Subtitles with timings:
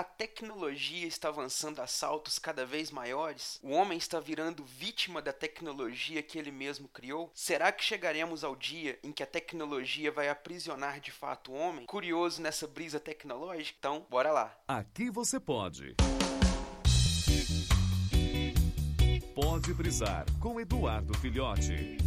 [0.00, 3.60] a tecnologia está avançando a saltos cada vez maiores?
[3.62, 7.30] O homem está virando vítima da tecnologia que ele mesmo criou?
[7.34, 11.84] Será que chegaremos ao dia em que a tecnologia vai aprisionar de fato o homem?
[11.84, 13.76] Curioso nessa brisa tecnológica?
[13.78, 14.56] Então, bora lá.
[14.66, 15.96] Aqui você pode.
[19.34, 21.98] Pode brisar com Eduardo Filhote.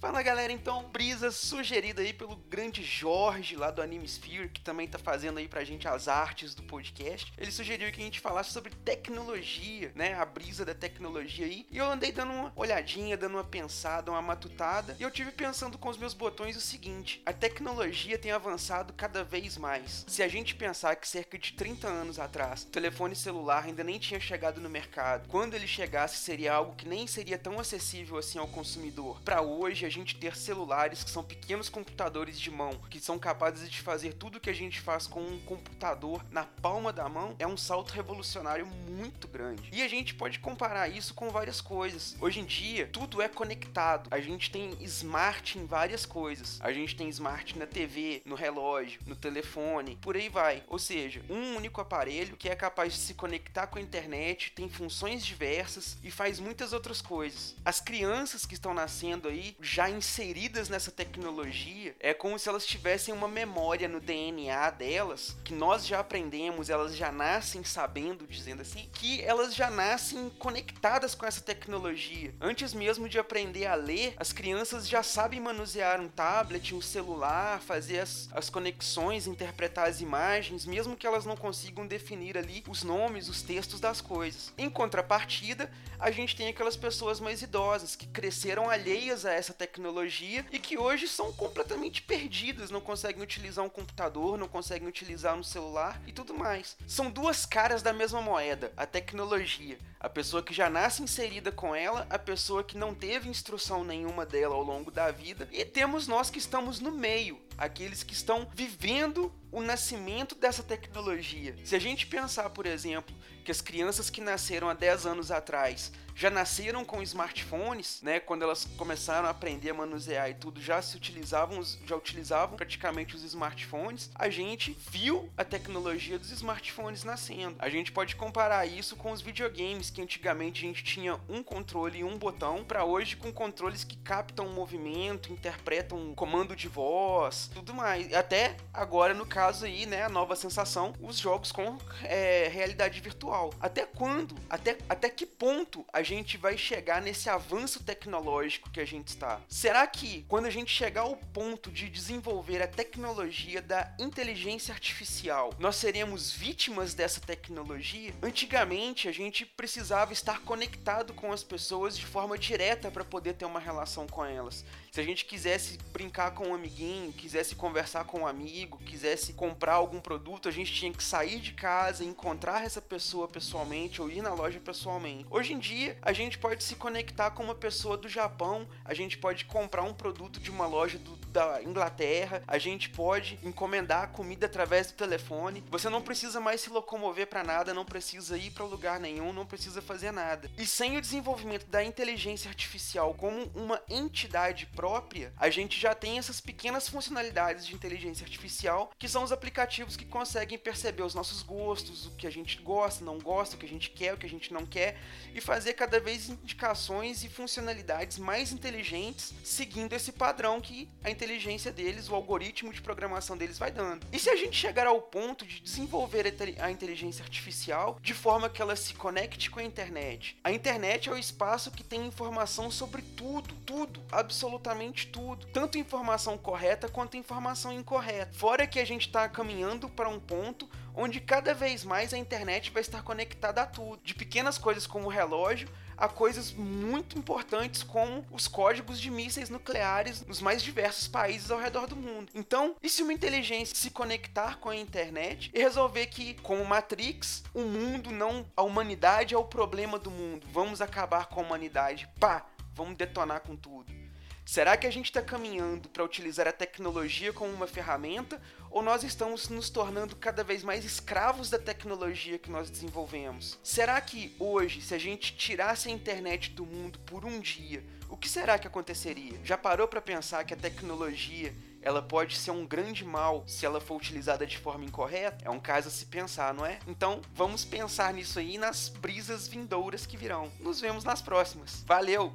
[0.00, 4.88] Fala galera, então, brisa sugerida aí pelo grande Jorge lá do Anime Sphere, que também
[4.88, 7.30] tá fazendo aí pra gente as artes do podcast.
[7.36, 10.14] Ele sugeriu que a gente falasse sobre tecnologia, né?
[10.14, 11.66] A brisa da tecnologia aí.
[11.70, 14.96] E eu andei dando uma olhadinha, dando uma pensada, uma matutada.
[14.98, 19.22] E eu tive pensando com os meus botões o seguinte: a tecnologia tem avançado cada
[19.22, 20.06] vez mais.
[20.08, 23.98] Se a gente pensar que cerca de 30 anos atrás, o telefone celular ainda nem
[23.98, 28.38] tinha chegado no mercado, quando ele chegasse seria algo que nem seria tão acessível assim
[28.38, 29.20] ao consumidor.
[29.20, 33.68] Para hoje, a gente ter celulares que são pequenos computadores de mão, que são capazes
[33.68, 37.46] de fazer tudo que a gente faz com um computador na palma da mão, é
[37.46, 39.68] um salto revolucionário muito grande.
[39.72, 42.16] E a gente pode comparar isso com várias coisas.
[42.20, 44.08] Hoje em dia, tudo é conectado.
[44.12, 46.60] A gente tem smart em várias coisas.
[46.60, 50.62] A gente tem smart na TV, no relógio, no telefone, por aí vai.
[50.68, 54.68] Ou seja, um único aparelho que é capaz de se conectar com a internet, tem
[54.68, 57.56] funções diversas e faz muitas outras coisas.
[57.64, 62.66] As crianças que estão nascendo aí já já inseridas nessa tecnologia, é como se elas
[62.66, 68.60] tivessem uma memória no DNA delas, que nós já aprendemos, elas já nascem sabendo, dizendo
[68.60, 72.34] assim, que elas já nascem conectadas com essa tecnologia.
[72.38, 77.62] Antes mesmo de aprender a ler, as crianças já sabem manusear um tablet, um celular,
[77.62, 82.82] fazer as, as conexões, interpretar as imagens, mesmo que elas não consigam definir ali os
[82.82, 84.52] nomes, os textos das coisas.
[84.58, 89.69] Em contrapartida, a gente tem aquelas pessoas mais idosas que cresceram alheias a essa tecnologia
[89.70, 95.36] tecnologia e que hoje são completamente perdidas, não conseguem utilizar um computador, não conseguem utilizar
[95.36, 96.76] um celular e tudo mais.
[96.86, 99.78] São duas caras da mesma moeda, a tecnologia.
[100.00, 104.24] A pessoa que já nasce inserida com ela, a pessoa que não teve instrução nenhuma
[104.24, 108.48] dela ao longo da vida, e temos nós que estamos no meio, aqueles que estão
[108.54, 111.54] vivendo o nascimento dessa tecnologia.
[111.64, 113.14] Se a gente pensar, por exemplo,
[113.44, 118.20] que as crianças que nasceram há 10 anos atrás já nasceram com smartphones, né?
[118.20, 123.16] Quando elas começaram a aprender a manusear e tudo, já se utilizavam, já utilizavam praticamente
[123.16, 124.10] os smartphones.
[124.14, 127.56] A gente viu a tecnologia dos smartphones nascendo.
[127.58, 131.98] A gente pode comparar isso com os videogames que antigamente a gente tinha um controle
[131.98, 137.50] e um botão, para hoje com controles que captam o movimento, interpretam comando de voz,
[137.52, 138.12] tudo mais.
[138.12, 143.52] Até agora no caso aí, né, a nova sensação, os jogos com é, realidade virtual.
[143.60, 144.34] Até quando?
[144.48, 149.40] Até até que ponto a gente vai chegar nesse avanço tecnológico que a gente está?
[149.48, 155.52] Será que quando a gente chegar ao ponto de desenvolver a tecnologia da inteligência artificial,
[155.58, 158.14] nós seremos vítimas dessa tecnologia?
[158.22, 159.79] Antigamente a gente precisava
[160.12, 164.64] estar conectado com as pessoas de forma direta para poder ter uma relação com elas.
[164.92, 169.74] Se a gente quisesse brincar com um amiguinho, quisesse conversar com um amigo, quisesse comprar
[169.74, 174.20] algum produto, a gente tinha que sair de casa, encontrar essa pessoa pessoalmente ou ir
[174.20, 175.26] na loja pessoalmente.
[175.30, 179.16] Hoje em dia, a gente pode se conectar com uma pessoa do Japão, a gente
[179.16, 184.46] pode comprar um produto de uma loja do, da Inglaterra, a gente pode encomendar comida
[184.46, 185.64] através do telefone.
[185.70, 189.46] Você não precisa mais se locomover para nada, não precisa ir para lugar nenhum, não
[189.46, 190.50] precisa fazer nada.
[190.58, 196.18] E sem o desenvolvimento da inteligência artificial como uma entidade própria, a gente já tem
[196.18, 201.42] essas pequenas funcionalidades de inteligência artificial, que são os aplicativos que conseguem perceber os nossos
[201.42, 204.26] gostos, o que a gente gosta, não gosta, o que a gente quer, o que
[204.26, 204.98] a gente não quer,
[205.34, 211.70] e fazer cada vez indicações e funcionalidades mais inteligentes, seguindo esse padrão que a inteligência
[211.70, 214.06] deles, o algoritmo de programação deles vai dando.
[214.10, 216.24] E se a gente chegar ao ponto de desenvolver
[216.58, 220.38] a inteligência artificial de forma que ela se conecte com a internet?
[220.42, 226.38] A internet é o espaço que tem informação sobre tudo, tudo, absolutamente tudo, tanto informação
[226.38, 228.32] correta quanto informação incorreta.
[228.32, 232.70] Fora que a gente está caminhando para um ponto onde cada vez mais a internet
[232.70, 235.68] vai estar conectada a tudo, de pequenas coisas como o relógio
[236.00, 241.60] a coisas muito importantes como os códigos de mísseis nucleares nos mais diversos países ao
[241.60, 242.32] redor do mundo.
[242.34, 247.44] Então, e se uma inteligência se conectar com a internet e resolver que, como Matrix,
[247.52, 252.08] o mundo não, a humanidade é o problema do mundo, vamos acabar com a humanidade,
[252.18, 253.99] pá, vamos detonar com tudo.
[254.44, 258.40] Será que a gente está caminhando para utilizar a tecnologia como uma ferramenta
[258.70, 263.58] ou nós estamos nos tornando cada vez mais escravos da tecnologia que nós desenvolvemos?
[263.62, 268.16] Será que hoje, se a gente tirasse a internet do mundo por um dia, o
[268.16, 269.38] que será que aconteceria?
[269.44, 273.80] Já parou para pensar que a tecnologia ela pode ser um grande mal se ela
[273.80, 275.44] for utilizada de forma incorreta.
[275.44, 276.78] É um caso a se pensar, não é?
[276.86, 280.50] Então, vamos pensar nisso aí nas brisas vindouras que virão.
[280.58, 281.82] Nos vemos nas próximas.
[281.86, 282.34] Valeu!